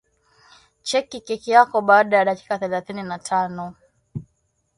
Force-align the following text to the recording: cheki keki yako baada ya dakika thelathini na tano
cheki 0.87 1.19
keki 1.27 1.51
yako 1.51 1.77
baada 1.81 2.17
ya 2.17 2.25
dakika 2.25 2.59
thelathini 2.59 3.03
na 3.03 3.19
tano 3.19 3.75